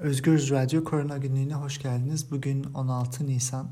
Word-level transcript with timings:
Özgür 0.00 0.50
Radyo 0.50 0.84
Korona 0.84 1.18
Günlüğü'ne 1.18 1.54
hoş 1.54 1.82
geldiniz. 1.82 2.30
Bugün 2.30 2.64
16 2.64 3.26
Nisan. 3.26 3.70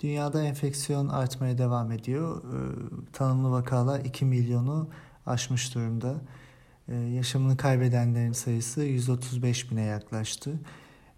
Dünyada 0.00 0.42
enfeksiyon 0.42 1.08
artmaya 1.08 1.58
devam 1.58 1.92
ediyor. 1.92 2.42
Ee, 2.42 3.12
tanımlı 3.12 3.50
vakalar 3.50 4.00
2 4.00 4.24
milyonu 4.24 4.88
aşmış 5.26 5.74
durumda. 5.74 6.14
Ee, 6.88 6.94
yaşamını 6.94 7.56
kaybedenlerin 7.56 8.32
sayısı 8.32 8.82
135 8.82 9.70
bine 9.70 9.82
yaklaştı. 9.82 10.60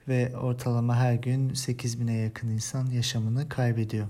Ve 0.08 0.36
ortalama 0.36 0.96
her 0.96 1.14
gün 1.14 1.54
8 1.54 2.00
bine 2.00 2.16
yakın 2.16 2.48
insan 2.48 2.86
yaşamını 2.86 3.48
kaybediyor. 3.48 4.06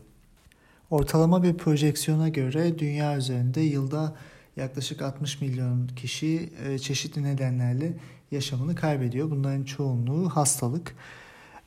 Ortalama 0.90 1.42
bir 1.42 1.56
projeksiyona 1.56 2.28
göre 2.28 2.78
dünya 2.78 3.16
üzerinde 3.16 3.60
yılda 3.60 4.16
yaklaşık 4.56 5.02
60 5.02 5.40
milyon 5.40 5.86
kişi 5.86 6.52
e, 6.64 6.78
çeşitli 6.78 7.22
nedenlerle 7.22 7.92
yaşamını 8.34 8.74
kaybediyor. 8.74 9.30
Bunların 9.30 9.64
çoğunluğu 9.64 10.28
hastalık. 10.28 10.96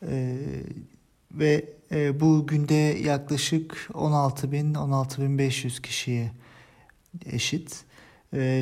E, 0.07 0.37
ve 1.31 1.65
e, 1.91 2.19
bu 2.19 2.47
günde 2.47 2.73
yaklaşık 3.03 3.89
16 3.93 4.51
bin 4.51 4.73
16 4.73 5.21
bin 5.21 5.37
500 5.37 5.81
kişiye 5.81 6.31
eşit. 7.25 7.85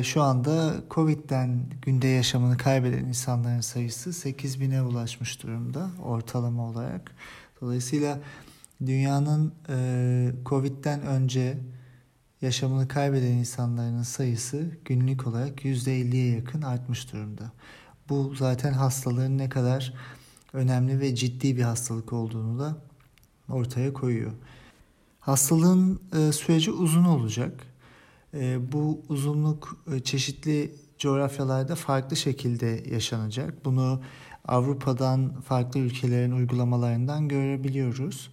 şu 0.02 0.22
anda 0.22 0.74
Covid'den 0.90 1.60
günde 1.82 2.06
yaşamını 2.06 2.56
kaybeden 2.56 3.04
insanların 3.04 3.60
sayısı 3.60 4.12
8 4.12 4.60
bine 4.60 4.82
ulaşmış 4.82 5.42
durumda 5.42 5.90
ortalama 6.02 6.68
olarak. 6.70 7.12
Dolayısıyla 7.60 8.18
dünyanın 8.86 9.54
Covid'den 10.44 11.02
önce 11.02 11.58
yaşamını 12.42 12.88
kaybeden 12.88 13.32
insanların 13.32 14.02
sayısı 14.02 14.70
günlük 14.84 15.26
olarak 15.26 15.64
%50'ye 15.64 16.34
yakın 16.34 16.62
artmış 16.62 17.12
durumda. 17.12 17.52
Bu 18.08 18.34
zaten 18.34 18.72
hastalığın 18.72 19.38
ne 19.38 19.48
kadar 19.48 19.94
önemli 20.52 21.00
ve 21.00 21.14
ciddi 21.14 21.56
bir 21.56 21.62
hastalık 21.62 22.12
olduğunu 22.12 22.58
da 22.58 22.76
ortaya 23.48 23.92
koyuyor. 23.92 24.32
Hastalığın 25.20 26.00
e, 26.18 26.32
süreci 26.32 26.70
uzun 26.70 27.04
olacak. 27.04 27.66
E, 28.34 28.72
bu 28.72 29.00
uzunluk 29.08 29.78
e, 29.94 30.00
çeşitli 30.00 30.74
coğrafyalarda 30.98 31.74
farklı 31.74 32.16
şekilde 32.16 32.84
yaşanacak. 32.90 33.64
Bunu 33.64 34.02
Avrupa'dan 34.48 35.40
farklı 35.40 35.80
ülkelerin 35.80 36.32
uygulamalarından 36.32 37.28
görebiliyoruz. 37.28 38.30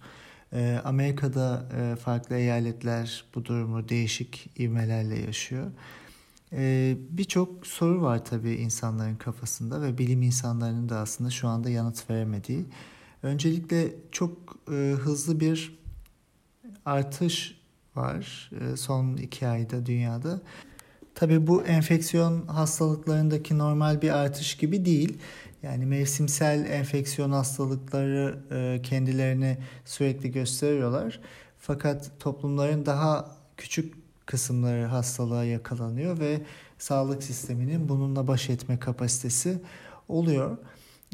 Amerika'da 0.84 1.68
farklı 2.04 2.36
eyaletler 2.36 3.24
bu 3.34 3.44
durumu 3.44 3.88
değişik 3.88 4.50
ivmelerle 4.58 5.18
yaşıyor. 5.18 5.70
Ee, 6.56 6.96
birçok 7.10 7.66
soru 7.66 8.02
var 8.02 8.24
tabii 8.24 8.54
insanların 8.54 9.16
kafasında 9.16 9.82
ve 9.82 9.98
bilim 9.98 10.22
insanlarının 10.22 10.88
da 10.88 10.98
aslında 10.98 11.30
şu 11.30 11.48
anda 11.48 11.70
yanıt 11.70 12.10
veremediği. 12.10 12.64
Öncelikle 13.22 13.92
çok 14.12 14.56
e, 14.68 14.74
hızlı 15.00 15.40
bir 15.40 15.78
artış 16.84 17.60
var 17.96 18.50
e, 18.60 18.76
son 18.76 19.16
iki 19.16 19.46
ayda 19.46 19.86
dünyada. 19.86 20.40
Tabii 21.14 21.46
bu 21.46 21.62
enfeksiyon 21.62 22.46
hastalıklarındaki 22.46 23.58
normal 23.58 24.02
bir 24.02 24.10
artış 24.10 24.56
gibi 24.56 24.84
değil. 24.84 25.18
Yani 25.62 25.86
mevsimsel 25.86 26.70
enfeksiyon 26.70 27.30
hastalıkları 27.30 28.38
e, 28.50 28.82
kendilerini 28.82 29.58
sürekli 29.84 30.32
gösteriyorlar. 30.32 31.20
Fakat 31.58 32.10
toplumların 32.20 32.86
daha 32.86 33.36
küçük 33.56 34.03
kısımları 34.26 34.84
hastalığa 34.84 35.44
yakalanıyor 35.44 36.20
ve 36.20 36.40
sağlık 36.78 37.22
sisteminin 37.22 37.88
bununla 37.88 38.26
baş 38.26 38.50
etme 38.50 38.78
kapasitesi 38.78 39.58
oluyor. 40.08 40.58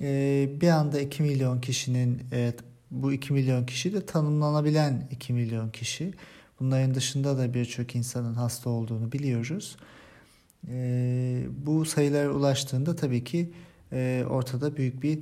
E, 0.01 0.49
bir 0.61 0.69
anda 0.69 1.01
2 1.01 1.23
milyon 1.23 1.61
kişinin 1.61 2.23
e, 2.33 2.53
bu 2.91 3.13
2 3.13 3.33
milyon 3.33 3.67
kişi 3.67 3.93
de 3.93 4.07
tanımlanabilen 4.07 5.09
2 5.11 5.33
milyon 5.33 5.71
kişi. 5.71 6.15
Bunların 6.61 6.95
dışında 6.95 7.39
da 7.39 7.55
birçok 7.55 7.97
insanın 7.97 8.35
hasta 8.35 8.71
olduğunu 8.71 9.13
biliyoruz. 9.13 9.77
Bu 11.67 11.85
sayılara 11.85 12.31
ulaştığında 12.31 12.97
tabii 12.97 13.25
ki 13.25 13.51
e, 13.93 14.25
ortada 14.31 14.77
büyük 14.77 15.03
bir 15.03 15.19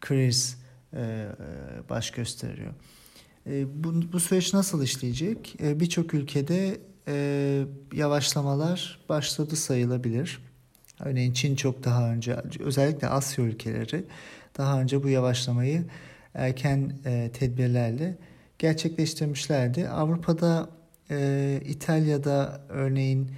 kriz 0.00 0.58
e, 0.94 1.26
baş 1.90 2.10
gösteriyor. 2.10 2.72
E, 3.46 3.84
bu, 3.84 4.12
bu 4.12 4.20
süreç 4.20 4.54
nasıl 4.54 4.82
işleyecek? 4.82 5.56
E, 5.62 5.80
Birçok 5.80 6.14
ülkede 6.14 6.80
e, 7.08 7.64
yavaşlamalar 7.92 8.98
başladı 9.08 9.56
sayılabilir. 9.56 10.38
Örneğin 11.00 11.32
Çin 11.32 11.56
çok 11.56 11.84
daha 11.84 12.10
önce, 12.10 12.36
özellikle 12.60 13.08
Asya 13.08 13.44
ülkeleri 13.44 14.04
daha 14.58 14.80
önce 14.80 15.02
bu 15.02 15.08
yavaşlamayı 15.08 15.84
erken 16.34 16.92
e, 17.04 17.30
tedbirlerle 17.32 18.18
gerçekleştirmişlerdi. 18.58 19.88
Avrupa'da, 19.88 20.68
e, 21.10 21.60
İtalya'da 21.64 22.60
örneğin 22.68 23.30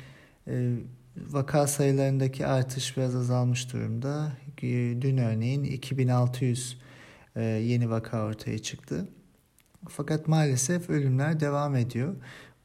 e, 0.48 0.74
vaka 1.16 1.66
sayılarındaki 1.66 2.46
artış 2.46 2.96
biraz 2.96 3.14
azalmış 3.16 3.72
durumda. 3.72 4.32
Dün 5.00 5.16
örneğin 5.16 5.64
2600 5.64 6.78
e, 7.36 7.42
yeni 7.42 7.90
vaka 7.90 8.24
ortaya 8.24 8.58
çıktı. 8.58 9.08
Fakat 9.88 10.28
maalesef 10.28 10.90
ölümler 10.90 11.40
devam 11.40 11.76
ediyor. 11.76 12.14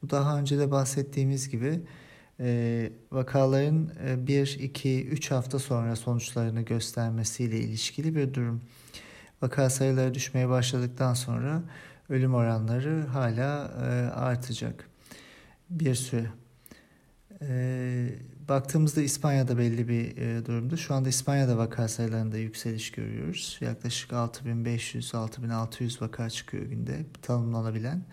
Bu 0.03 0.09
daha 0.09 0.39
önce 0.39 0.59
de 0.59 0.71
bahsettiğimiz 0.71 1.49
gibi 1.49 1.79
e, 2.39 2.89
vakaların 3.11 3.91
1, 4.27 4.57
2, 4.59 5.07
3 5.07 5.31
hafta 5.31 5.59
sonra 5.59 5.95
sonuçlarını 5.95 6.61
göstermesiyle 6.61 7.59
ilişkili 7.59 8.15
bir 8.15 8.33
durum. 8.33 8.61
Vaka 9.41 9.69
sayıları 9.69 10.13
düşmeye 10.13 10.49
başladıktan 10.49 11.13
sonra 11.13 11.63
ölüm 12.09 12.33
oranları 12.33 13.05
hala 13.07 13.71
e, 13.81 14.11
artacak 14.11 14.89
bir 15.69 15.95
süre. 15.95 16.27
Baktığımızda 18.49 19.01
İspanya'da 19.01 19.57
belli 19.57 19.87
bir 19.87 20.17
e, 20.17 20.45
durumda. 20.45 20.77
Şu 20.77 20.93
anda 20.93 21.09
İspanya'da 21.09 21.57
vaka 21.57 21.87
sayılarında 21.87 22.37
yükseliş 22.37 22.91
görüyoruz. 22.91 23.57
Yaklaşık 23.61 24.11
6500-6600 24.11 26.01
vaka 26.01 26.29
çıkıyor 26.29 26.65
günde 26.65 27.05
tanımlanabilen. 27.21 28.03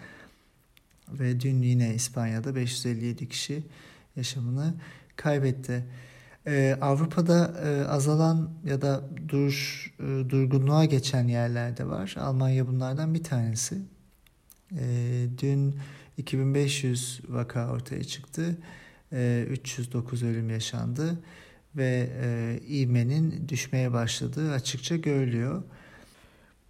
Ve 1.12 1.41
dün 1.41 1.62
yine 1.62 1.94
İspanya'da 1.94 2.54
557 2.54 3.28
kişi 3.28 3.62
yaşamını 4.16 4.75
kaybetti. 5.16 5.84
Ee, 6.47 6.76
Avrupa'da 6.81 7.60
e, 7.65 7.84
azalan 7.84 8.50
ya 8.65 8.82
da 8.82 9.03
dur 9.28 9.87
e, 10.00 10.31
durgunluğa 10.31 10.84
geçen 10.84 11.28
yerlerde 11.28 11.87
var. 11.87 12.16
Almanya 12.19 12.66
bunlardan 12.66 13.15
bir 13.15 13.25
tanesi. 13.25 13.78
E, 14.72 14.84
dün 15.38 15.75
2500 16.19 17.20
vaka 17.28 17.70
ortaya 17.70 18.04
çıktı. 18.04 18.56
309 19.50 20.22
ee, 20.22 20.26
ölüm 20.26 20.50
yaşandı 20.50 21.19
ve 21.76 22.10
e, 22.22 22.60
ivmenin 22.69 23.49
düşmeye 23.49 23.93
başladığı 23.93 24.53
açıkça 24.53 24.97
görülüyor. 24.97 25.62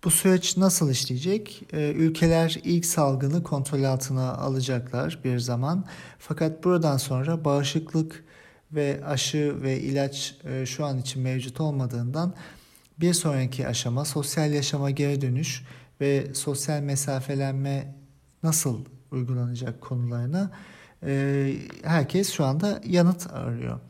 Bu 0.05 0.11
süreç 0.11 0.57
nasıl 0.57 0.91
işleyecek? 0.91 1.63
Ee, 1.73 1.93
ülkeler 1.93 2.61
ilk 2.65 2.87
salgını 2.87 3.43
kontrol 3.43 3.85
altına 3.85 4.35
alacaklar 4.35 5.19
bir 5.25 5.39
zaman. 5.39 5.85
Fakat 6.19 6.65
buradan 6.65 6.97
sonra 6.97 7.45
bağışıklık 7.45 8.25
ve 8.73 9.01
aşı 9.05 9.63
ve 9.63 9.81
ilaç 9.81 10.37
e, 10.45 10.67
şu 10.67 10.85
an 10.85 10.99
için 10.99 11.23
mevcut 11.23 11.61
olmadığından 11.61 12.35
bir 13.01 13.15
sonraki 13.15 13.67
aşama 13.67 14.05
sosyal 14.05 14.53
yaşama 14.53 14.91
geri 14.91 15.21
dönüş 15.21 15.65
ve 16.01 16.35
sosyal 16.35 16.81
mesafelenme 16.81 17.95
nasıl 18.43 18.85
uygulanacak 19.11 19.81
konularına 19.81 20.51
e, 21.07 21.53
herkes 21.83 22.33
şu 22.33 22.45
anda 22.45 22.81
yanıt 22.87 23.33
arıyor. 23.33 23.81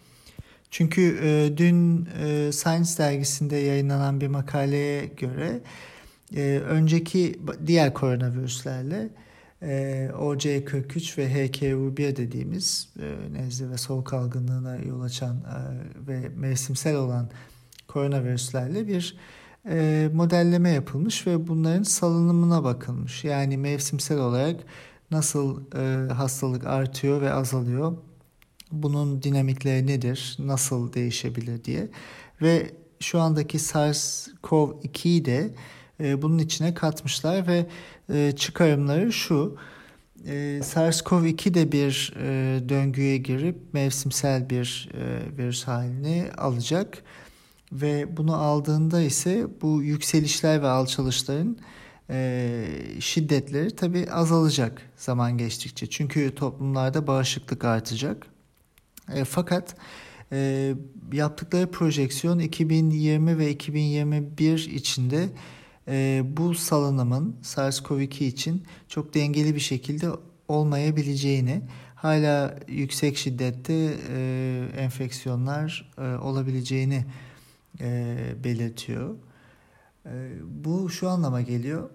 Çünkü 0.70 1.18
e, 1.22 1.56
dün 1.56 2.08
Science 2.50 2.90
dergisinde 2.98 3.56
yayınlanan 3.56 4.20
bir 4.20 4.28
makaleye 4.28 5.06
göre 5.06 5.60
e, 6.36 6.60
önceki 6.68 7.40
diğer 7.66 7.94
koronavirüslerle 7.94 9.08
e, 9.62 10.08
OC43 10.14 11.18
ve 11.18 11.26
HKU1 11.32 12.16
dediğimiz 12.16 12.88
e, 13.00 13.32
nezle 13.32 13.70
ve 13.70 13.76
soğuk 13.76 14.12
algınlığına 14.12 14.76
yol 14.76 15.00
açan 15.00 15.36
e, 15.36 16.08
ve 16.08 16.28
mevsimsel 16.28 16.96
olan 16.96 17.30
koronavirüslerle 17.88 18.88
bir 18.88 19.16
e, 19.68 20.08
modelleme 20.14 20.70
yapılmış 20.70 21.26
ve 21.26 21.48
bunların 21.48 21.82
salınımına 21.82 22.64
bakılmış. 22.64 23.24
Yani 23.24 23.56
mevsimsel 23.56 24.18
olarak 24.18 24.60
nasıl 25.10 25.60
e, 25.74 26.12
hastalık 26.12 26.66
artıyor 26.66 27.20
ve 27.20 27.32
azalıyor, 27.32 27.96
bunun 28.72 29.22
dinamikleri 29.22 29.86
nedir, 29.86 30.36
nasıl 30.38 30.92
değişebilir 30.92 31.64
diye 31.64 31.88
ve 32.42 32.70
şu 33.00 33.20
andaki 33.20 33.58
SARS-CoV-2'yi 33.58 35.24
de 35.24 35.50
e, 36.00 36.22
bunun 36.22 36.38
içine 36.38 36.74
katmışlar 36.74 37.46
ve 37.46 37.66
e, 38.12 38.32
çıkarımları 38.36 39.12
şu. 39.12 39.56
E, 40.26 40.60
SARS-CoV-2 40.62 41.54
de 41.54 41.72
bir 41.72 42.12
döngüye 42.68 43.16
girip 43.16 43.56
mevsimsel 43.72 44.50
bir 44.50 44.88
virüs 45.38 45.64
halini 45.64 46.26
alacak 46.38 47.02
ve 47.72 48.16
bunu 48.16 48.34
aldığında 48.34 49.00
ise 49.00 49.46
bu 49.62 49.82
yükselişler 49.82 50.62
ve 50.62 50.68
alçalışların 50.68 51.56
şiddetleri 53.00 53.76
tabi 53.76 54.10
azalacak 54.10 54.82
zaman 54.96 55.38
geçtikçe. 55.38 55.86
Çünkü 55.86 56.34
toplumlarda 56.34 57.06
bağışıklık 57.06 57.64
artacak. 57.64 58.26
Fakat 59.24 59.76
yaptıkları 61.12 61.70
projeksiyon 61.70 62.38
2020 62.38 63.38
ve 63.38 63.50
2021 63.50 64.70
içinde 64.74 65.28
e, 65.90 66.22
bu 66.36 66.54
salınımın 66.54 67.36
SARS-CoV-2 67.42 68.24
için 68.24 68.64
çok 68.88 69.14
dengeli 69.14 69.54
bir 69.54 69.60
şekilde 69.60 70.08
olmayabileceğini, 70.48 71.62
hala 71.94 72.58
yüksek 72.68 73.16
şiddette 73.16 73.94
e, 74.08 74.68
enfeksiyonlar 74.76 75.92
e, 75.98 76.02
olabileceğini 76.02 77.04
e, 77.80 78.16
belirtiyor. 78.44 79.14
Bu 80.44 80.90
şu 80.90 81.08
anlama 81.08 81.40
geliyor. 81.40 81.90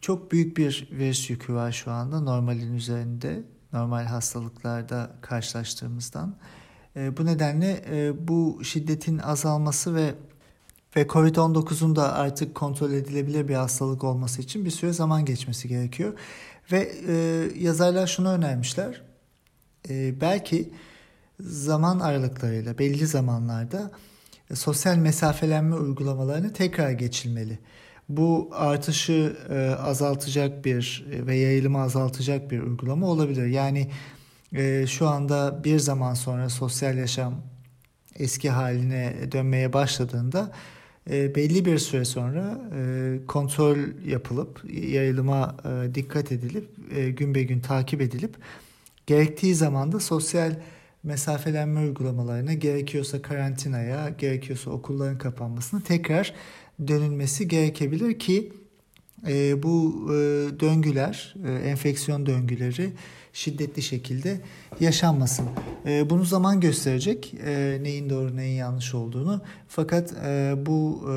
Çok 0.00 0.32
büyük 0.32 0.56
bir 0.56 0.88
virüs 0.92 1.30
yükü 1.30 1.54
var 1.54 1.72
şu 1.72 1.90
anda 1.90 2.20
normalin 2.20 2.74
üzerinde, 2.74 3.42
normal 3.72 4.04
hastalıklarda 4.04 5.10
karşılaştığımızdan. 5.20 6.36
Bu 6.96 7.26
nedenle 7.26 7.84
bu 8.28 8.60
şiddetin 8.64 9.18
azalması 9.18 9.94
ve 9.94 10.14
ve 10.96 11.02
Covid-19'un 11.02 11.96
da 11.96 12.14
artık 12.14 12.54
kontrol 12.54 12.92
edilebilir 12.92 13.48
bir 13.48 13.54
hastalık 13.54 14.04
olması 14.04 14.42
için 14.42 14.64
bir 14.64 14.70
süre 14.70 14.92
zaman 14.92 15.24
geçmesi 15.24 15.68
gerekiyor. 15.68 16.12
Ve 16.72 16.92
e, 17.08 17.14
yazarlar 17.58 18.06
şunu 18.06 18.28
önermişler. 18.28 19.02
E, 19.88 20.20
belki 20.20 20.72
zaman 21.40 22.00
aralıklarıyla 22.00 22.78
belli 22.78 23.06
zamanlarda 23.06 23.90
e, 24.50 24.54
sosyal 24.54 24.96
mesafelenme 24.96 25.76
uygulamalarını 25.76 26.52
tekrar 26.52 26.90
geçilmeli. 26.90 27.58
Bu 28.08 28.50
artışı 28.52 29.36
e, 29.50 29.68
azaltacak 29.70 30.64
bir 30.64 31.06
e, 31.12 31.26
ve 31.26 31.36
yayılımı 31.36 31.80
azaltacak 31.80 32.50
bir 32.50 32.62
uygulama 32.62 33.06
olabilir. 33.06 33.46
Yani 33.46 33.90
e, 34.52 34.86
şu 34.86 35.08
anda 35.08 35.64
bir 35.64 35.78
zaman 35.78 36.14
sonra 36.14 36.48
sosyal 36.48 36.98
yaşam 36.98 37.34
eski 38.18 38.50
haline 38.50 39.32
dönmeye 39.32 39.72
başladığında 39.72 40.52
e, 41.10 41.34
belli 41.34 41.64
bir 41.64 41.78
süre 41.78 42.04
sonra 42.04 42.60
e, 42.76 43.18
kontrol 43.26 43.78
yapılıp 44.06 44.64
yayılıma 44.72 45.56
e, 45.64 45.94
dikkat 45.94 46.32
edilip 46.32 46.68
e, 46.96 47.10
gün 47.10 47.34
be 47.34 47.42
gün 47.42 47.60
takip 47.60 48.00
edilip 48.00 48.34
gerektiği 49.06 49.54
zaman 49.54 49.92
da 49.92 50.00
sosyal 50.00 50.54
mesafelenme 51.02 51.80
uygulamalarına 51.80 52.54
gerekiyorsa 52.54 53.22
karantinaya 53.22 54.08
gerekiyorsa 54.08 54.70
okulların 54.70 55.18
kapanmasına 55.18 55.80
tekrar 55.80 56.34
dönülmesi 56.88 57.48
gerekebilir 57.48 58.18
ki 58.18 58.52
e, 59.28 59.62
bu 59.62 60.06
e, 60.08 60.14
döngüler 60.60 61.34
e, 61.46 61.52
enfeksiyon 61.52 62.26
döngüleri 62.26 62.92
şiddetli 63.32 63.82
şekilde 63.82 64.40
yaşanmasın. 64.80 65.48
E, 65.86 66.10
bunu 66.10 66.24
zaman 66.24 66.60
gösterecek 66.60 67.34
e, 67.44 67.78
neyin 67.82 68.10
doğru 68.10 68.36
neyin 68.36 68.56
yanlış 68.56 68.94
olduğunu. 68.94 69.40
Fakat 69.68 70.12
e, 70.12 70.54
bu 70.66 71.04
e, 71.12 71.16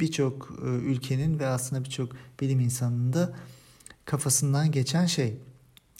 birçok 0.00 0.58
e, 0.64 0.68
ülkenin 0.68 1.38
ve 1.38 1.46
aslında 1.46 1.84
birçok 1.84 2.12
bilim 2.40 2.60
insanının 2.60 3.12
da 3.12 3.32
kafasından 4.04 4.70
geçen 4.70 5.06
şey. 5.06 5.36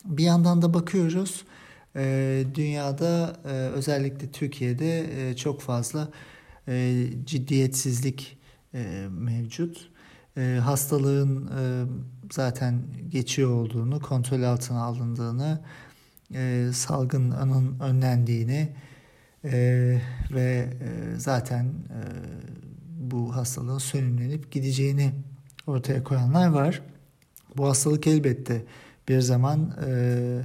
Bir 0.04 0.25
yandan 0.25 0.62
da 0.62 0.75
bakıyoruz 0.75 1.44
e, 1.96 2.44
dünyada 2.54 3.36
e, 3.44 3.48
özellikle 3.48 4.31
Türkiye'de 4.31 5.06
e, 5.31 5.36
çok 5.36 5.60
fazla 5.60 6.08
e, 6.69 7.06
ciddiyetsizlik 7.25 8.38
e, 8.75 9.06
mevcut. 9.10 9.94
E, 10.36 10.60
hastalığın 10.64 11.46
e, 11.46 11.84
zaten 12.32 12.82
geçiyor 13.08 13.50
olduğunu, 13.50 14.00
kontrol 14.00 14.42
altına 14.42 14.82
alındığını, 14.82 15.60
e, 16.34 16.70
salgının 16.75 17.81
önlendiğini 17.81 18.69
e, 19.44 19.52
ve 20.31 20.69
e, 20.81 21.19
zaten 21.19 21.64
e, 21.64 22.00
bu 23.10 23.36
hastalığın 23.36 23.78
sönümlenip 23.78 24.52
gideceğini 24.52 25.12
ortaya 25.66 26.04
koyanlar 26.04 26.48
var. 26.48 26.82
Bu 27.56 27.69
hastalık 27.69 28.06
elbette 28.06 28.64
bir 29.08 29.20
zaman 29.20 29.76
e, 29.86 30.40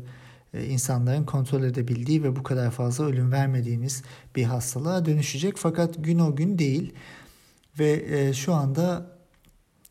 e 0.54 0.66
insanların 0.66 1.24
kontrol 1.24 1.64
edebildiği 1.64 2.24
ve 2.24 2.36
bu 2.36 2.44
kadar 2.44 2.72
fazla 2.72 3.06
ölüm 3.06 3.32
vermediğimiz 3.32 4.04
bir 4.36 4.44
hastalığa 4.44 5.06
dönüşecek. 5.06 5.58
Fakat 5.58 6.04
gün 6.04 6.20
o 6.20 6.36
gün 6.36 6.60
değil 6.60 6.94
ve 7.80 8.06
e, 8.10 8.34
şu 8.34 8.54
anda 8.54 9.19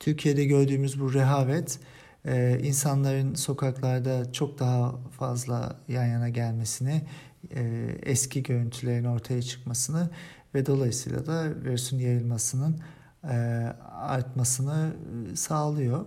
Türkiye'de 0.01 0.45
gördüğümüz 0.45 1.01
bu 1.01 1.15
rehavet 1.15 1.79
e, 2.25 2.61
insanların 2.63 3.35
sokaklarda 3.35 4.33
çok 4.33 4.59
daha 4.59 4.95
fazla 5.19 5.77
yan 5.89 6.07
yana 6.07 6.29
gelmesini, 6.29 7.03
e, 7.55 7.89
eski 8.03 8.43
görüntülerin 8.43 9.05
ortaya 9.05 9.43
çıkmasını 9.43 10.11
ve 10.55 10.67
dolayısıyla 10.67 11.27
da 11.27 11.65
virüsün 11.65 11.99
yayılmasının 11.99 12.81
e, 13.25 13.37
artmasını 13.93 14.93
e, 15.33 15.37
sağlıyor. 15.37 16.07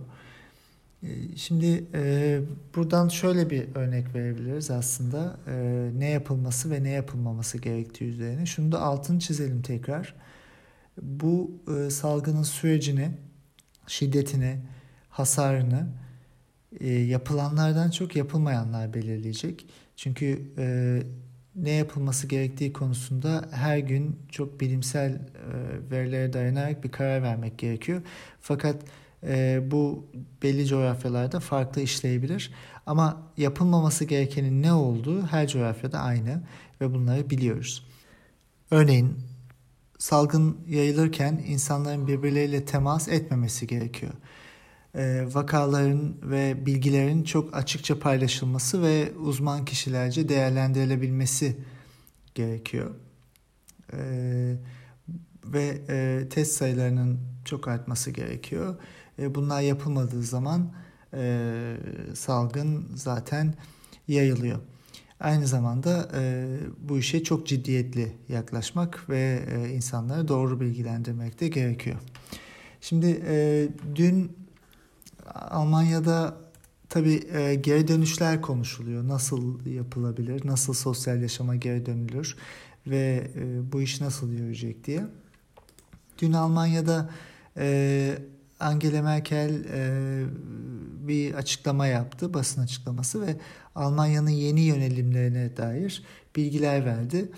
E, 1.02 1.36
şimdi 1.36 1.84
e, 1.94 2.40
buradan 2.76 3.08
şöyle 3.08 3.50
bir 3.50 3.74
örnek 3.74 4.14
verebiliriz 4.14 4.70
aslında 4.70 5.36
e, 5.46 5.88
ne 5.98 6.08
yapılması 6.08 6.70
ve 6.70 6.82
ne 6.82 6.90
yapılmaması 6.90 7.58
gerektiği 7.58 8.04
üzerine. 8.04 8.46
Şunu 8.46 8.72
da 8.72 8.80
altını 8.80 9.18
çizelim 9.18 9.62
tekrar. 9.62 10.14
Bu 11.02 11.50
e, 11.76 11.90
salgının 11.90 12.42
sürecini 12.42 13.10
şiddetini, 13.86 14.60
hasarını 15.10 15.88
e, 16.80 16.88
yapılanlardan 16.90 17.90
çok 17.90 18.16
yapılmayanlar 18.16 18.94
belirleyecek. 18.94 19.66
Çünkü 19.96 20.52
e, 20.58 20.98
ne 21.56 21.70
yapılması 21.70 22.26
gerektiği 22.26 22.72
konusunda 22.72 23.44
her 23.50 23.78
gün 23.78 24.18
çok 24.28 24.60
bilimsel 24.60 25.10
e, 25.12 25.20
verilere 25.90 26.32
dayanarak 26.32 26.84
bir 26.84 26.90
karar 26.90 27.22
vermek 27.22 27.58
gerekiyor. 27.58 28.02
Fakat 28.40 28.76
e, 29.26 29.60
bu 29.70 30.06
belli 30.42 30.66
coğrafyalarda 30.66 31.40
farklı 31.40 31.82
işleyebilir. 31.82 32.52
Ama 32.86 33.22
yapılmaması 33.36 34.04
gerekenin 34.04 34.62
ne 34.62 34.72
olduğu 34.72 35.26
her 35.26 35.48
coğrafyada 35.48 35.98
aynı 35.98 36.42
ve 36.80 36.94
bunları 36.94 37.30
biliyoruz. 37.30 37.86
Örneğin 38.70 39.18
salgın 40.02 40.56
yayılırken 40.68 41.42
insanların 41.46 42.06
birbirleriyle 42.06 42.64
temas 42.64 43.08
etmemesi 43.08 43.66
gerekiyor. 43.66 44.12
E, 44.94 45.26
vakaların 45.32 46.14
ve 46.22 46.66
bilgilerin 46.66 47.24
çok 47.24 47.56
açıkça 47.56 47.98
paylaşılması 47.98 48.82
ve 48.82 49.12
uzman 49.16 49.64
kişilerce 49.64 50.28
değerlendirilebilmesi 50.28 51.56
gerekiyor. 52.34 52.90
E, 53.92 53.98
ve 55.44 55.80
e, 55.88 56.28
test 56.28 56.52
sayılarının 56.52 57.20
çok 57.44 57.68
artması 57.68 58.10
gerekiyor. 58.10 58.76
E, 59.18 59.34
bunlar 59.34 59.60
yapılmadığı 59.60 60.22
zaman 60.22 60.72
e, 61.14 61.76
salgın 62.14 62.86
zaten 62.94 63.54
yayılıyor. 64.08 64.58
Aynı 65.22 65.46
zamanda 65.46 66.08
e, 66.14 66.46
bu 66.88 66.98
işe 66.98 67.24
çok 67.24 67.46
ciddiyetli 67.46 68.12
yaklaşmak 68.28 69.10
ve 69.10 69.42
e, 69.52 69.68
insanları 69.68 70.28
doğru 70.28 70.60
bilgilendirmek 70.60 71.40
de 71.40 71.48
gerekiyor. 71.48 71.96
Şimdi 72.80 73.22
e, 73.26 73.68
dün 73.94 74.32
Almanya'da 75.34 76.36
tabii 76.88 77.22
e, 77.32 77.54
geri 77.54 77.88
dönüşler 77.88 78.42
konuşuluyor. 78.42 79.08
Nasıl 79.08 79.66
yapılabilir, 79.66 80.46
nasıl 80.46 80.74
sosyal 80.74 81.22
yaşama 81.22 81.56
geri 81.56 81.86
dönülür 81.86 82.36
ve 82.86 83.30
e, 83.36 83.72
bu 83.72 83.82
iş 83.82 84.00
nasıl 84.00 84.32
yürüyecek 84.32 84.84
diye. 84.84 85.06
Dün 86.18 86.32
Almanya'da 86.32 87.10
e, 87.56 88.18
Angela 88.62 89.02
Merkel 89.02 89.64
e, 89.72 90.24
bir 91.08 91.34
açıklama 91.34 91.86
yaptı, 91.86 92.34
basın 92.34 92.62
açıklaması 92.62 93.26
ve 93.26 93.36
Almanya'nın 93.74 94.30
yeni 94.30 94.60
yönelimlerine 94.60 95.56
dair 95.56 96.02
bilgiler 96.36 96.84
verdi. 96.84 97.28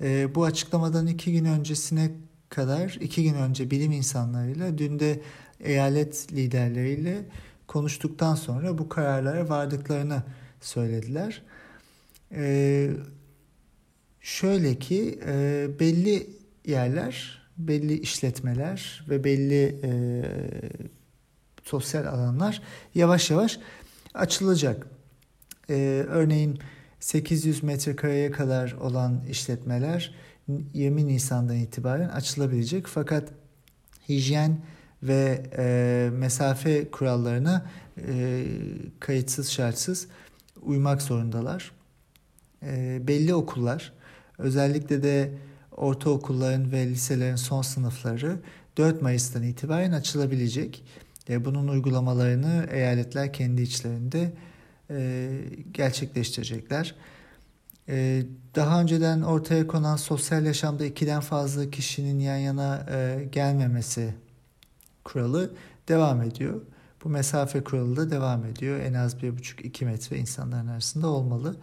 E, 0.00 0.34
bu 0.34 0.44
açıklamadan 0.44 1.06
iki 1.06 1.32
gün 1.32 1.44
öncesine 1.44 2.10
kadar, 2.48 2.98
iki 3.00 3.22
gün 3.22 3.34
önce 3.34 3.70
bilim 3.70 3.92
insanlarıyla, 3.92 4.78
dün 4.78 4.98
de 4.98 5.20
eyalet 5.60 6.32
liderleriyle 6.32 7.24
konuştuktan 7.66 8.34
sonra 8.34 8.78
bu 8.78 8.88
kararlara 8.88 9.48
vardıklarını 9.48 10.22
söylediler. 10.60 11.42
E, 12.32 12.90
şöyle 14.20 14.78
ki 14.78 15.18
e, 15.26 15.66
belli 15.80 16.30
yerler, 16.66 17.41
belli 17.58 18.00
işletmeler 18.00 19.04
ve 19.08 19.24
belli 19.24 19.80
e, 19.84 19.90
sosyal 21.64 22.06
alanlar 22.06 22.62
yavaş 22.94 23.30
yavaş 23.30 23.58
açılacak. 24.14 24.86
Ee, 25.70 26.04
örneğin 26.08 26.58
800 27.00 27.62
metrekareye 27.62 28.30
kadar 28.30 28.72
olan 28.72 29.24
işletmeler 29.30 30.14
20 30.74 31.06
Nisan'dan 31.06 31.56
itibaren 31.56 32.08
açılabilecek. 32.08 32.86
Fakat 32.86 33.28
hijyen 34.08 34.58
ve 35.02 35.42
e, 35.58 36.10
mesafe 36.12 36.90
kurallarına 36.90 37.66
e, 38.08 38.44
kayıtsız 39.00 39.50
şartsız 39.50 40.08
uymak 40.62 41.02
zorundalar. 41.02 41.72
E, 42.62 43.00
belli 43.08 43.34
okullar 43.34 43.92
özellikle 44.38 45.02
de 45.02 45.30
ortaokulların 45.82 46.72
ve 46.72 46.86
liselerin 46.86 47.36
son 47.36 47.62
sınıfları 47.62 48.40
4 48.76 49.02
Mayıs'tan 49.02 49.42
itibaren 49.42 49.92
açılabilecek. 49.92 50.84
Bunun 51.28 51.68
uygulamalarını 51.68 52.66
eyaletler 52.70 53.32
kendi 53.32 53.62
içlerinde 53.62 54.32
e, 54.90 55.30
gerçekleştirecekler. 55.72 56.94
E, 57.88 58.22
daha 58.54 58.80
önceden 58.80 59.22
ortaya 59.22 59.66
konan 59.66 59.96
sosyal 59.96 60.44
yaşamda 60.46 60.84
ikiden 60.84 61.20
fazla 61.20 61.70
kişinin 61.70 62.18
yan 62.18 62.36
yana 62.36 62.86
e, 62.90 63.28
gelmemesi 63.32 64.14
kuralı 65.04 65.54
devam 65.88 66.22
ediyor. 66.22 66.60
Bu 67.04 67.08
mesafe 67.08 67.64
kuralı 67.64 67.96
da 67.96 68.10
devam 68.10 68.44
ediyor. 68.44 68.80
En 68.80 68.94
az 68.94 69.14
1,5-2 69.14 69.84
metre 69.84 70.18
insanların 70.18 70.68
arasında 70.68 71.08
olmalı. 71.08 71.56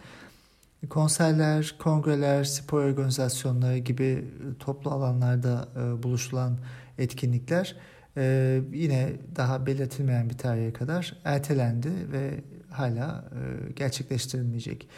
Konserler, 0.88 1.74
kongreler, 1.78 2.44
spor 2.44 2.84
organizasyonları 2.84 3.78
gibi 3.78 4.24
toplu 4.58 4.90
alanlarda 4.90 5.68
e, 5.76 6.02
buluşulan 6.02 6.58
etkinlikler 6.98 7.76
e, 8.16 8.60
yine 8.72 9.12
daha 9.36 9.66
belirtilmeyen 9.66 10.30
bir 10.30 10.38
tarihe 10.38 10.72
kadar 10.72 11.16
ertelendi 11.24 11.90
ve 12.12 12.44
hala 12.70 13.24
e, 13.32 13.72
gerçekleştirilmeyecek. 13.72 14.88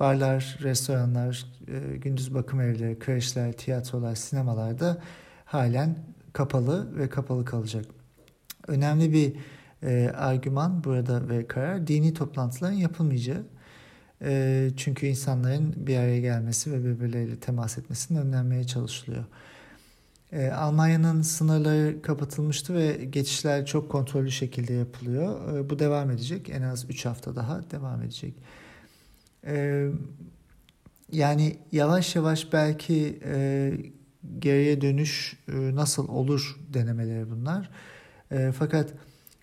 Barlar, 0.00 0.58
restoranlar, 0.62 1.46
e, 1.68 1.96
gündüz 1.96 2.34
bakım 2.34 2.60
evleri, 2.60 2.98
kreşler, 2.98 3.52
tiyatrolar, 3.52 4.14
sinemalarda 4.14 5.02
halen 5.44 5.98
kapalı 6.32 6.98
ve 6.98 7.08
kapalı 7.08 7.44
kalacak. 7.44 7.84
Önemli 8.68 9.12
bir 9.12 9.36
e, 9.82 10.10
argüman 10.16 10.84
burada 10.84 11.28
ve 11.28 11.46
karar 11.46 11.86
dini 11.86 12.14
toplantıların 12.14 12.74
yapılmayacağı. 12.74 13.46
E, 14.22 14.70
çünkü 14.76 15.06
insanların 15.06 15.74
bir 15.76 15.96
araya 15.96 16.20
gelmesi 16.20 16.72
ve 16.72 16.84
birbirleriyle 16.84 17.36
temas 17.36 17.78
etmesinin 17.78 18.18
önlenmeye 18.18 18.64
çalışılıyor. 18.64 19.24
E, 20.32 20.50
Almanya'nın 20.50 21.22
sınırları 21.22 22.02
kapatılmıştı 22.02 22.74
ve 22.74 23.04
geçişler 23.04 23.66
çok 23.66 23.90
kontrollü 23.90 24.30
şekilde 24.30 24.72
yapılıyor. 24.72 25.56
E, 25.58 25.70
bu 25.70 25.78
devam 25.78 26.10
edecek. 26.10 26.50
En 26.50 26.62
az 26.62 26.90
3 26.90 27.06
hafta 27.06 27.36
daha 27.36 27.70
devam 27.70 28.02
edecek. 28.02 28.34
Yani 31.12 31.56
yavaş 31.72 32.16
yavaş 32.16 32.52
belki 32.52 33.18
e, 33.24 33.72
geriye 34.38 34.80
dönüş 34.80 35.36
e, 35.48 35.74
nasıl 35.74 36.08
olur 36.08 36.56
denemeleri 36.74 37.30
bunlar. 37.30 37.70
Fakat 38.58 38.92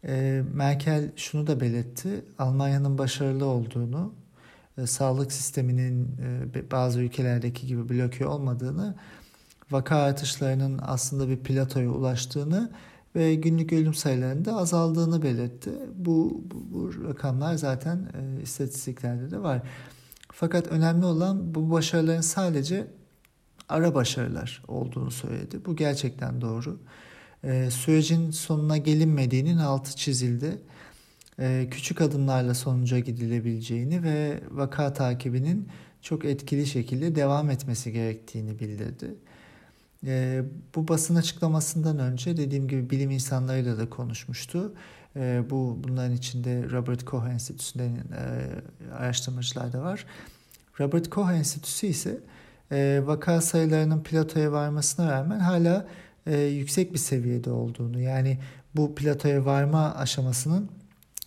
e, 0.06 0.44
Merkel 0.54 1.12
şunu 1.16 1.48
da 1.48 1.60
belirtti. 1.60 2.10
Almanya'nın 2.40 2.98
başarılı 2.98 3.46
olduğunu, 3.46 4.14
e, 4.78 4.88
sağlık 4.88 5.32
sisteminin 5.32 6.18
e, 6.56 6.72
bazı 6.72 7.00
ülkelerdeki 7.00 7.68
gibi 7.68 7.90
bloke 7.90 8.28
olmadığını 8.28 8.96
vaka 9.72 9.96
artışlarının 9.96 10.80
aslında 10.82 11.30
bir 11.30 11.38
platoya 11.38 11.90
ulaştığını 11.90 12.72
ve 13.16 13.36
günlük 13.36 13.74
ölüm 13.74 13.94
sayılarında 13.94 14.58
azaldığını 14.58 15.24
belirtti. 15.24 15.72
Bu, 15.96 16.44
bu, 16.52 16.74
bu 16.74 17.08
rakamlar 17.08 17.56
zaten 17.56 17.98
e, 17.98 18.42
istatistiklerde 18.42 19.32
de 19.32 19.42
var. 19.42 19.62
Fakat 20.32 20.68
önemli 20.68 21.06
olan 21.06 21.56
bu 21.56 21.72
başarıların 21.72 22.22
sadece 22.22 22.88
ara 23.70 23.96
başarılar 23.96 24.64
olduğunu 24.68 25.12
söyledi. 25.12 25.66
Bu 25.66 25.76
gerçekten 25.76 26.42
doğru. 26.42 26.80
E, 27.44 27.72
sürecin 27.72 28.32
sonuna 28.32 28.78
gelinmediğinin 28.78 29.58
altı 29.58 29.96
çizildi. 29.96 30.62
E, 31.40 31.68
küçük 31.72 32.02
adımlarla 32.02 32.54
sonuca 32.54 33.00
gidilebileceğini 33.00 34.04
ve 34.04 34.40
vaka 34.52 34.94
takibinin 34.94 35.68
çok 36.02 36.26
etkili 36.26 36.66
şekilde 36.66 37.16
devam 37.16 37.50
etmesi 37.50 37.92
gerektiğini 37.92 38.60
bildirdi. 38.60 39.16
E, 40.08 40.44
bu 40.76 40.88
basın 40.88 41.16
açıklamasından 41.16 42.00
önce 42.00 42.38
dediğim 42.38 42.68
gibi 42.68 42.90
bilim 42.90 43.12
insanlarıyla 43.12 43.78
da 43.78 43.90
konuşmuştu. 43.90 44.74
E, 45.16 45.44
bu 45.50 45.80
bunların 45.84 46.16
içinde 46.16 46.70
Robert 46.72 47.06
Koch 47.06 47.26
Enstitüsü'nden 47.26 47.96
e, 47.96 48.94
araştırmacılar 48.96 49.74
da 49.74 49.82
var. 49.82 50.06
Robert 50.80 51.10
Koch 51.10 51.32
Enstitüsü 51.32 51.88
ise 51.88 52.20
e, 52.72 53.02
vaka 53.06 53.42
sayılarının 53.42 54.04
platoya 54.04 54.52
varmasına 54.52 55.12
rağmen 55.12 55.40
hala 55.40 55.88
yüksek 56.50 56.94
bir 56.94 56.98
seviyede 56.98 57.52
olduğunu 57.52 58.00
yani 58.00 58.38
bu 58.76 58.96
platoya 58.96 59.46
varma 59.46 59.96
aşamasının 59.96 60.70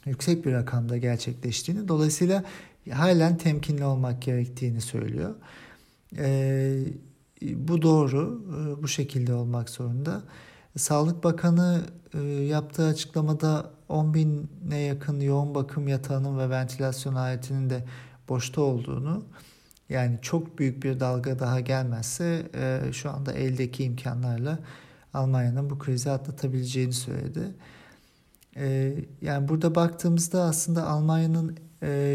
yüksek 0.07 0.47
bir 0.47 0.53
rakamda 0.53 0.97
gerçekleştiğini 0.97 1.89
dolayısıyla 1.89 2.45
halen 2.91 3.39
temkinli 3.39 3.85
olmak 3.85 4.23
gerektiğini 4.23 4.81
söylüyor. 4.81 5.35
E, 6.19 6.79
bu 7.43 7.83
doğru. 7.83 8.43
E, 8.49 8.83
bu 8.83 8.89
şekilde 8.89 9.35
olmak 9.35 9.71
zorunda. 9.71 10.23
Sağlık 10.77 11.25
Bakanı 11.25 11.83
e, 12.15 12.23
yaptığı 12.29 12.87
açıklamada 12.87 13.71
10 13.89 14.15
bine 14.15 14.79
yakın 14.79 15.21
yoğun 15.21 15.55
bakım 15.55 15.89
yatağının 15.89 16.39
ve 16.39 16.51
ventilasyon 16.51 17.15
aletinin 17.15 17.71
de 17.71 17.85
boşta 18.29 18.61
olduğunu 18.61 19.25
yani 19.89 20.19
çok 20.23 20.59
büyük 20.59 20.83
bir 20.83 21.01
dalga 21.01 21.39
daha 21.39 21.61
gelmezse 21.61 22.51
e, 22.55 22.93
şu 22.93 23.11
anda 23.11 23.33
eldeki 23.33 23.85
imkanlarla 23.85 24.59
Almanya'nın 25.15 25.71
bu 25.71 25.79
krizi 25.79 26.11
atlatabileceğini 26.11 26.93
söyledi. 26.93 27.55
Yani 29.23 29.49
burada 29.49 29.75
baktığımızda 29.75 30.43
aslında 30.43 30.87
Almanya'nın 30.87 31.57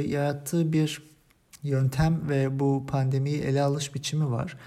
yarattığı 0.07 0.73
bir 0.73 1.11
yöntem 1.63 2.29
ve 2.29 2.59
bu 2.59 2.85
pandemiyi 2.87 3.41
ele 3.41 3.61
alış 3.61 3.95
biçimi 3.95 4.31
var. 4.31 4.57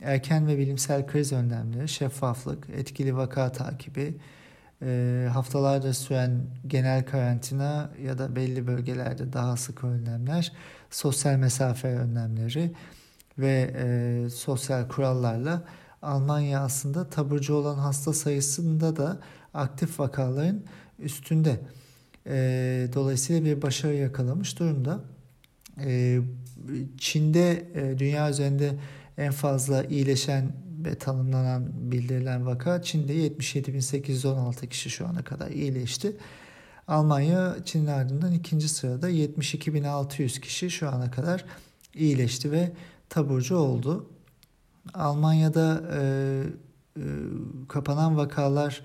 Erken 0.00 0.46
ve 0.46 0.58
bilimsel 0.58 1.06
kriz 1.06 1.32
önlemleri, 1.32 1.88
şeffaflık, 1.88 2.68
etkili 2.70 3.16
vaka 3.16 3.52
takibi, 3.52 4.16
e, 4.82 5.28
haftalarca 5.32 5.94
süren 5.94 6.46
genel 6.66 7.04
karantina 7.04 7.90
ya 8.04 8.18
da 8.18 8.36
belli 8.36 8.66
bölgelerde 8.66 9.32
daha 9.32 9.56
sık 9.56 9.84
önlemler, 9.84 10.52
sosyal 10.90 11.36
mesafe 11.36 11.88
önlemleri 11.88 12.72
ve 13.38 13.74
e, 13.76 14.30
sosyal 14.30 14.88
kurallarla 14.88 15.64
Almanya 16.02 16.60
aslında 16.60 17.10
taburcu 17.10 17.54
olan 17.54 17.78
hasta 17.78 18.12
sayısında 18.12 18.96
da 18.96 19.18
aktif 19.58 20.00
vakaların 20.00 20.62
üstünde. 20.98 21.60
E, 22.26 22.88
dolayısıyla 22.94 23.44
bir 23.44 23.62
başarı 23.62 23.94
yakalamış 23.94 24.58
durumda. 24.58 25.00
E, 25.84 26.20
Çin'de 26.98 27.66
e, 27.74 27.98
dünya 27.98 28.30
üzerinde 28.30 28.74
en 29.18 29.32
fazla 29.32 29.84
iyileşen 29.84 30.52
ve 30.84 30.94
tanımlanan 30.94 31.90
bildirilen 31.90 32.46
vaka 32.46 32.82
Çin'de 32.82 33.14
77.816 33.14 34.68
kişi 34.68 34.90
şu 34.90 35.06
ana 35.06 35.22
kadar 35.22 35.50
iyileşti. 35.50 36.16
Almanya 36.88 37.56
Çin'in 37.64 37.86
ardından 37.86 38.32
ikinci 38.32 38.68
sırada 38.68 39.10
72.600 39.10 40.40
kişi 40.40 40.70
şu 40.70 40.88
ana 40.88 41.10
kadar 41.10 41.44
iyileşti 41.94 42.52
ve 42.52 42.72
taburcu 43.08 43.56
oldu. 43.56 44.06
Almanya'da 44.94 45.82
e, 45.92 46.00
e, 46.96 47.02
kapanan 47.68 48.16
vakalar 48.16 48.82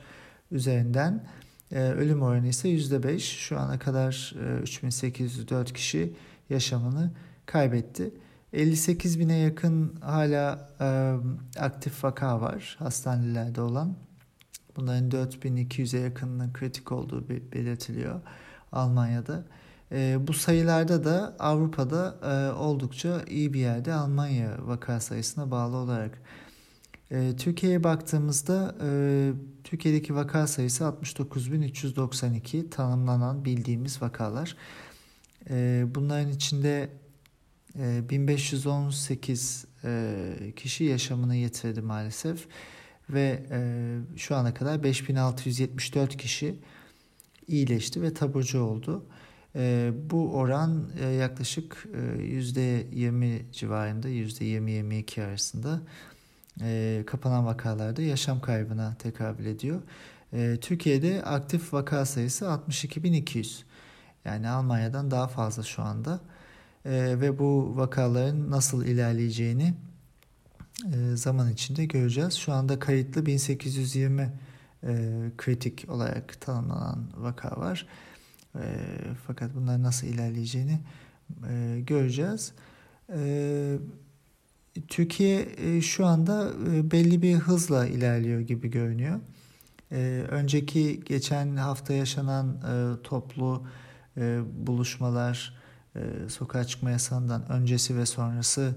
üzerinden 0.52 1.24
e, 1.72 1.80
ölüm 1.80 2.22
oranı 2.22 2.48
ise 2.48 2.70
%5. 2.70 3.20
Şu 3.20 3.60
ana 3.60 3.80
kadar 3.80 4.36
e, 4.60 4.62
3804 4.62 5.74
kişi 5.74 6.14
yaşamını 6.50 7.12
kaybetti. 7.46 8.12
58 8.54 9.20
bine 9.20 9.38
yakın 9.38 9.96
hala 10.02 10.70
e, 10.80 11.16
aktif 11.60 12.04
vaka 12.04 12.42
var 12.42 12.76
hastanelerde 12.80 13.62
olan. 13.62 13.96
Bunların 14.76 15.10
4200'e 15.10 16.00
yakınının 16.00 16.54
kritik 16.54 16.92
olduğu 16.92 17.30
belirtiliyor 17.30 18.22
Almanya'da. 18.72 19.44
E, 19.92 20.18
bu 20.28 20.34
sayılarda 20.34 21.06
da 21.06 21.36
Avrupa'da 21.40 22.16
e, 22.24 22.54
oldukça 22.54 23.22
iyi 23.28 23.54
bir 23.54 23.60
yerde 23.60 23.94
Almanya 23.94 24.58
vaka 24.60 25.00
sayısına 25.00 25.52
bağlı 25.52 25.76
olarak. 25.76 26.22
E, 27.14 27.36
Türkiye'ye 27.38 27.84
baktığımızda 27.84 28.76
e, 28.82 29.32
Türkiye'deki 29.64 30.16
vaka 30.16 30.48
sayısı 30.48 30.84
69.392 30.84 32.70
tanımlanan 32.70 33.46
bildiğimiz 33.46 34.02
vakalar. 34.02 34.56
E, 35.50 35.86
bunların 35.96 36.30
içinde 36.30 36.90
1518 37.76 39.66
ee, 39.84 40.36
e, 40.42 40.52
kişi 40.52 40.84
yaşamını 40.84 41.36
yitirdi 41.36 41.82
maalesef 41.82 42.48
ve 43.10 43.44
e, 43.52 44.18
şu 44.18 44.36
ana 44.36 44.54
kadar 44.54 44.84
5674 44.84 46.18
kişi 46.18 46.56
iyileşti 47.48 48.02
ve 48.02 48.14
taburcu 48.14 48.62
oldu. 48.62 49.06
E, 49.56 49.92
bu 50.10 50.34
oran 50.34 50.90
yaklaşık 51.20 51.88
%20 52.18 53.52
civarında, 53.52 54.10
%20-22 54.10 55.24
arasında. 55.24 55.82
E, 56.62 57.04
kapanan 57.08 57.46
vakalarda 57.46 58.02
yaşam 58.02 58.42
kaybına 58.42 58.96
tekabül 59.00 59.46
ediyor. 59.46 59.82
E, 60.34 60.58
Türkiye'de 60.62 61.24
aktif 61.24 61.74
vaka 61.74 62.06
sayısı 62.06 62.46
62.200. 62.46 63.64
Yani 64.26 64.50
Almanya'dan 64.50 65.12
daha 65.12 65.28
fazla 65.28 65.64
şu 65.64 65.82
anda. 65.82 66.20
E, 66.86 66.92
ve 67.22 67.40
bu 67.40 67.78
vakaların 67.78 68.52
nasıl 68.52 68.86
ilerleyeceğini 68.86 69.74
e, 70.94 71.16
zaman 71.16 71.52
içinde 71.52 71.86
göreceğiz. 71.86 72.34
Şu 72.34 72.54
anda 72.54 72.80
kayıtlı 72.80 73.26
1820 73.26 74.34
e, 74.84 75.32
kritik 75.38 75.86
olarak 75.90 76.42
tanımlanan 76.42 77.08
vaka 77.18 77.58
var. 77.58 77.88
E, 78.56 78.64
fakat 79.28 79.56
bunlar 79.56 79.84
nasıl 79.84 80.08
ilerleyeceğini 80.08 80.80
e, 81.50 81.80
göreceğiz. 81.88 82.54
E, 83.10 83.78
Türkiye 84.88 85.48
e, 85.58 85.82
şu 85.82 86.06
anda 86.06 86.52
e, 86.74 86.92
belli 86.92 87.22
bir 87.22 87.36
hızla 87.36 87.88
ilerliyor 87.88 88.40
gibi 88.40 88.70
görünüyor. 88.72 89.20
E, 89.92 90.26
önceki 90.30 91.04
geçen 91.06 91.56
hafta 91.56 91.94
yaşanan 91.94 92.58
toplu 93.04 93.68
buluşmalar, 94.54 95.58
sokağa 96.28 96.64
çıkma 96.64 96.92
yasağından 96.92 97.52
öncesi 97.52 97.98
ve 97.98 98.06
sonrası 98.06 98.76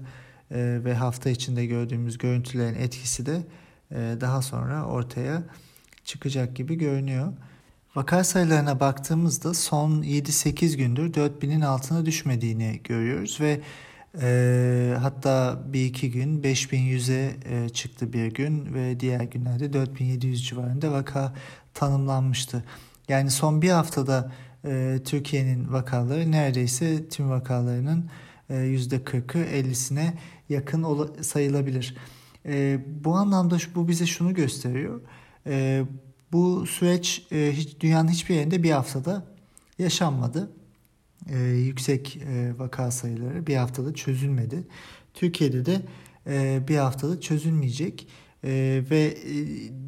ve 0.51 0.93
hafta 0.93 1.29
içinde 1.29 1.65
gördüğümüz 1.65 2.17
görüntülerin 2.17 2.75
etkisi 2.75 3.25
de 3.25 3.41
daha 4.21 4.41
sonra 4.41 4.85
ortaya 4.85 5.43
çıkacak 6.05 6.55
gibi 6.55 6.75
görünüyor. 6.75 7.33
Vaka 7.95 8.23
sayılarına 8.23 8.79
baktığımızda 8.79 9.53
son 9.53 10.03
7-8 10.03 10.77
gündür 10.77 11.13
4000'in 11.13 11.61
altına 11.61 12.05
düşmediğini 12.05 12.81
görüyoruz 12.83 13.41
ve 13.41 13.61
e, 14.21 14.97
hatta 15.01 15.59
bir 15.73 15.85
iki 15.85 16.11
gün 16.11 16.41
5100'e 16.43 17.35
e, 17.45 17.69
çıktı 17.69 18.13
bir 18.13 18.33
gün 18.33 18.73
ve 18.73 18.99
diğer 18.99 19.21
günlerde 19.21 19.73
4700 19.73 20.47
civarında 20.47 20.91
vaka 20.91 21.33
tanımlanmıştı. 21.73 22.63
Yani 23.07 23.31
son 23.31 23.61
bir 23.61 23.69
haftada 23.69 24.31
e, 24.65 24.99
Türkiye'nin 25.05 25.73
vakaları 25.73 26.31
neredeyse 26.31 27.09
tüm 27.09 27.29
vakalarının 27.29 28.09
e, 28.49 28.53
%40'ı 28.53 29.43
50'sine 29.43 30.13
yakın 30.49 31.11
sayılabilir. 31.21 31.95
E, 32.45 32.79
bu 33.03 33.15
anlamda 33.15 33.57
bu 33.75 33.87
bize 33.87 34.05
şunu 34.05 34.33
gösteriyor. 34.33 35.01
E, 35.47 35.83
bu 36.31 36.65
süreç 36.65 37.27
e, 37.31 37.51
hiç, 37.53 37.79
dünyanın 37.79 38.09
hiçbir 38.09 38.35
yerinde 38.35 38.63
bir 38.63 38.71
haftada 38.71 39.23
yaşanmadı. 39.79 40.51
E, 41.29 41.39
yüksek 41.39 42.17
e, 42.17 42.59
vaka 42.59 42.91
sayıları 42.91 43.47
bir 43.47 43.55
haftada 43.55 43.93
çözülmedi. 43.93 44.63
Türkiye'de 45.13 45.65
de 45.65 45.81
e, 46.27 46.67
bir 46.67 46.77
haftada 46.77 47.21
çözülmeyecek 47.21 48.07
e, 48.43 48.83
ve 48.91 49.17
e, 49.27 49.33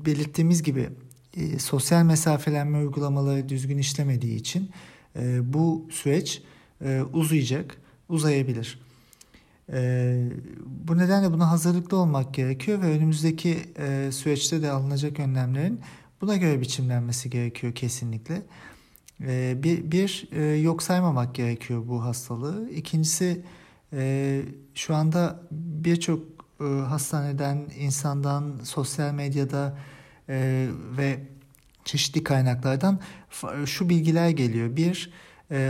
belirttiğimiz 0.06 0.64
gibi 0.64 0.90
e, 1.38 1.60
sosyal 1.60 2.04
mesafelenme 2.04 2.78
uygulamaları 2.78 3.50
düzgün 3.50 3.78
işlemediği 3.78 4.36
için 4.36 4.70
e, 5.16 5.54
bu 5.54 5.88
süreç 5.92 6.44
e, 6.86 7.02
uzayacak, 7.14 7.78
uzayabilir. 8.10 8.80
E, 9.74 10.30
bu 10.66 10.98
nedenle 10.98 11.32
buna 11.32 11.52
hazırlıklı 11.52 11.98
olmak 11.98 12.34
gerekiyor 12.34 12.82
ve 12.82 12.86
önümüzdeki 12.86 13.58
e, 13.78 14.12
süreçte 14.12 14.62
de 14.62 14.72
alınacak 14.72 15.20
önlemlerin 15.20 15.80
buna 16.22 16.36
göre 16.36 16.62
biçimlenmesi 16.62 17.30
gerekiyor 17.30 17.74
kesinlikle. 17.76 18.42
E, 19.28 19.64
bir, 19.64 19.92
bir 19.92 20.28
e, 20.32 20.44
yok 20.44 20.84
saymamak 20.84 21.36
gerekiyor 21.36 21.84
bu 21.88 22.04
hastalığı. 22.04 22.70
İkincisi 22.70 23.42
e, 23.94 24.42
şu 24.76 24.96
anda 24.96 25.40
birçok 25.52 26.20
e, 26.62 26.64
hastaneden, 26.64 27.66
insandan, 27.80 28.60
sosyal 28.64 29.14
medyada 29.14 29.78
ve 30.98 31.20
çeşitli 31.86 32.24
kaynaklardan 32.24 33.00
şu 33.66 33.90
bilgiler 33.90 34.30
geliyor. 34.30 34.76
Bir, 34.76 35.12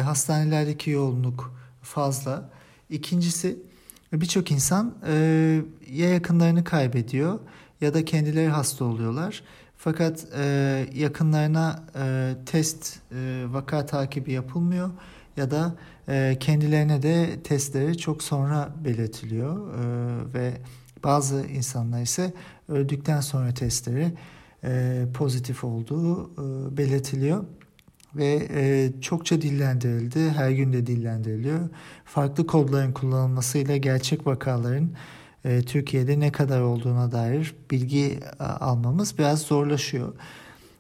hastanelerdeki 0.04 0.92
yoğunluk 0.92 1.56
fazla. 1.82 2.50
İkincisi 2.90 3.60
birçok 4.14 4.52
insan 4.52 4.96
ya 5.92 6.10
yakınlarını 6.10 6.64
kaybediyor 6.64 7.40
ya 7.82 7.94
da 7.94 8.06
kendileri 8.06 8.50
hasta 8.50 8.86
oluyorlar. 8.86 9.44
Fakat 9.82 10.28
e, 10.38 10.86
yakınlarına 10.96 11.84
e, 11.96 12.34
test 12.46 13.00
e, 13.12 13.44
vaka 13.50 13.86
takibi 13.86 14.32
yapılmıyor 14.32 14.90
ya 15.38 15.52
da 15.52 15.76
e, 16.08 16.38
kendilerine 16.40 17.02
de 17.02 17.40
testleri 17.44 17.98
çok 17.98 18.24
sonra 18.24 18.70
belirtiliyor 18.84 19.74
e, 19.74 19.84
ve 20.34 20.54
bazı 21.04 21.46
insanlar 21.46 22.02
ise 22.02 22.34
öldükten 22.68 23.22
sonra 23.22 23.54
testleri 23.54 24.14
e, 24.64 25.04
pozitif 25.14 25.64
olduğu 25.64 26.26
e, 26.26 26.78
belirtiliyor 26.78 27.44
ve 28.16 28.48
e, 28.54 28.92
çokça 29.02 29.42
dillendirildi. 29.42 30.30
Her 30.30 30.50
gün 30.50 30.74
de 30.74 30.88
dillendiriliyor. 30.88 31.70
Farklı 32.06 32.48
kodların 32.48 32.92
kullanılmasıyla 32.92 33.78
gerçek 33.78 34.28
vakaların 34.28 34.90
e, 35.46 35.62
Türkiye'de 35.62 36.20
ne 36.20 36.32
kadar 36.32 36.62
olduğuna 36.62 37.12
dair 37.12 37.56
bilgi 37.72 38.20
e, 38.40 38.44
almamız 38.44 39.18
biraz 39.18 39.42
zorlaşıyor. 39.42 40.14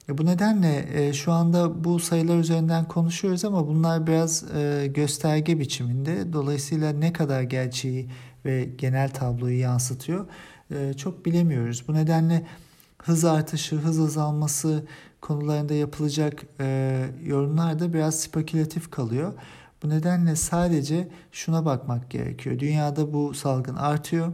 E, 0.10 0.18
bu 0.18 0.26
nedenle 0.26 1.14
şu 1.14 1.32
anda 1.32 1.84
bu 1.84 2.00
sayılar 2.00 2.38
üzerinden 2.38 2.88
konuşuyoruz 2.88 3.46
ama 3.46 3.68
bunlar 3.68 4.08
biraz 4.08 4.46
gösterge 4.88 5.60
biçiminde. 5.60 6.34
Dolayısıyla 6.34 6.92
ne 6.92 7.14
kadar 7.14 7.42
gerçeği 7.42 8.10
ve 8.46 8.70
genel 8.78 9.10
tabloyu 9.10 9.60
yansıtıyor 9.60 10.26
çok 10.98 11.26
bilemiyoruz. 11.26 11.84
Bu 11.88 11.94
nedenle 11.94 12.46
hız 12.98 13.26
artışı, 13.26 13.76
hız 13.76 14.00
azalması 14.00 14.86
konularında 15.22 15.74
yapılacak 15.74 16.44
yorumlar 17.24 17.80
da 17.80 17.94
biraz 17.94 18.20
spekülatif 18.20 18.92
kalıyor. 18.92 19.34
Bu 19.84 19.90
nedenle 19.90 20.36
sadece 20.36 21.08
şuna 21.32 21.66
bakmak 21.66 22.10
gerekiyor. 22.10 22.60
Dünyada 22.60 23.14
bu 23.14 23.34
salgın 23.34 23.76
artıyor. 23.76 24.34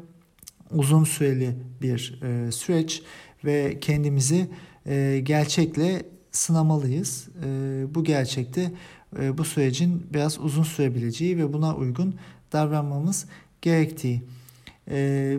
Uzun 0.71 1.03
süreli 1.03 1.55
bir 1.81 2.21
e, 2.23 2.51
süreç 2.51 3.03
ve 3.45 3.79
kendimizi 3.79 4.49
e, 4.85 5.21
gerçekle 5.23 6.03
sınamalıyız. 6.31 7.27
E, 7.45 7.95
bu 7.95 8.03
gerçekte 8.03 8.71
e, 9.19 9.37
bu 9.37 9.43
sürecin 9.43 10.07
biraz 10.13 10.39
uzun 10.39 10.63
sürebileceği 10.63 11.37
ve 11.37 11.53
buna 11.53 11.75
uygun 11.75 12.15
davranmamız 12.53 13.25
gerektiği. 13.61 14.23
E, 14.89 15.37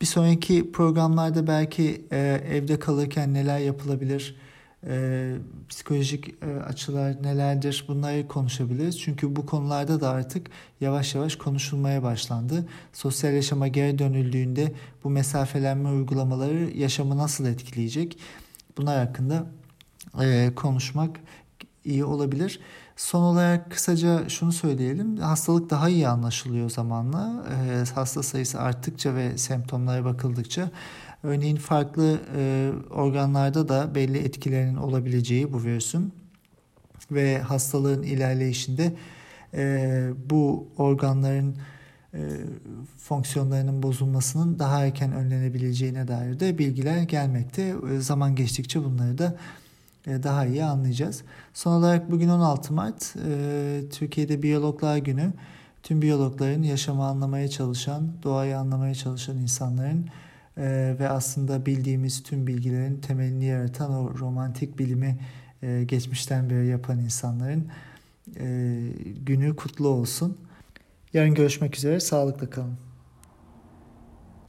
bir 0.00 0.06
sonraki 0.06 0.72
programlarda 0.72 1.46
belki 1.46 2.04
e, 2.12 2.40
evde 2.50 2.78
kalırken 2.78 3.34
neler 3.34 3.58
yapılabilir, 3.58 4.36
e, 4.86 5.34
psikolojik 5.68 6.34
e, 6.42 6.60
açılar 6.60 7.22
nelerdir 7.22 7.84
bunları 7.88 8.28
konuşabiliriz. 8.28 9.00
Çünkü 9.00 9.36
bu 9.36 9.46
konularda 9.46 10.00
da 10.00 10.10
artık 10.10 10.46
yavaş 10.80 11.14
yavaş 11.14 11.36
konuşulmaya 11.36 12.02
başlandı. 12.02 12.68
Sosyal 12.92 13.34
yaşama 13.34 13.68
geri 13.68 13.98
dönüldüğünde 13.98 14.72
bu 15.04 15.10
mesafelenme 15.10 15.88
uygulamaları 15.88 16.70
yaşamı 16.76 17.18
nasıl 17.18 17.46
etkileyecek? 17.46 18.18
Bunlar 18.76 19.06
hakkında 19.06 19.46
e, 20.22 20.52
konuşmak 20.56 21.20
iyi 21.84 22.04
olabilir. 22.04 22.60
Son 22.96 23.22
olarak 23.22 23.70
kısaca 23.70 24.28
şunu 24.28 24.52
söyleyelim. 24.52 25.16
Hastalık 25.16 25.70
daha 25.70 25.88
iyi 25.88 26.08
anlaşılıyor 26.08 26.70
zamanla. 26.70 27.44
E, 27.50 27.84
hasta 27.94 28.22
sayısı 28.22 28.60
arttıkça 28.60 29.14
ve 29.14 29.38
semptomlara 29.38 30.04
bakıldıkça 30.04 30.70
örneğin 31.22 31.56
farklı 31.56 32.20
e, 32.36 32.70
organlarda 32.90 33.68
da 33.68 33.94
belli 33.94 34.18
etkilerinin 34.18 34.76
olabileceği 34.76 35.52
bu 35.52 35.62
virüsün 35.62 36.12
ve 37.10 37.38
hastalığın 37.38 38.02
ilerleyişinde 38.02 38.92
e, 39.54 40.10
bu 40.30 40.68
organların 40.76 41.56
e, 42.14 42.20
fonksiyonlarının 42.98 43.82
bozulmasının 43.82 44.58
daha 44.58 44.86
erken 44.86 45.12
önlenebileceğine 45.12 46.08
dair 46.08 46.40
de 46.40 46.58
bilgiler 46.58 47.02
gelmekte. 47.02 47.74
E, 47.94 48.00
zaman 48.00 48.34
geçtikçe 48.34 48.84
bunları 48.84 49.18
da 49.18 49.36
e, 50.06 50.22
daha 50.22 50.46
iyi 50.46 50.64
anlayacağız. 50.64 51.22
Son 51.54 51.72
olarak 51.72 52.10
bugün 52.10 52.28
16 52.28 52.72
Mart 52.74 53.14
e, 53.28 53.82
Türkiye'de 53.92 54.42
Biyologlar 54.42 54.96
Günü. 54.96 55.32
Tüm 55.82 56.02
biyologların 56.02 56.62
yaşamı 56.62 57.04
anlamaya 57.04 57.48
çalışan, 57.48 58.08
doğayı 58.22 58.58
anlamaya 58.58 58.94
çalışan 58.94 59.38
insanların 59.38 60.06
e, 60.56 60.96
ve 60.98 61.08
aslında 61.08 61.66
bildiğimiz 61.66 62.22
tüm 62.22 62.46
bilgilerin 62.46 63.00
temelini 63.00 63.44
yaratan 63.44 63.92
o 63.94 64.18
romantik 64.18 64.78
bilimi 64.78 65.18
geçmişten 65.86 66.50
beri 66.50 66.66
yapan 66.66 66.98
insanların 66.98 67.66
günü 69.26 69.56
kutlu 69.56 69.88
olsun. 69.88 70.38
Yarın 71.12 71.34
görüşmek 71.34 71.76
üzere, 71.76 72.00
sağlıkla 72.00 72.50
kalın. 72.50 72.76